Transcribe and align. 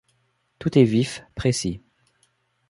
Tout 0.57 0.79
est 0.79 0.83
vif, 0.83 1.21
précis. 1.35 1.79